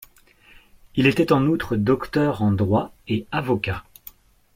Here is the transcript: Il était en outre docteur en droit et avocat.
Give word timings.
Il 0.95 1.05
était 1.05 1.31
en 1.31 1.45
outre 1.45 1.75
docteur 1.75 2.41
en 2.41 2.51
droit 2.51 2.91
et 3.07 3.27
avocat. 3.31 3.83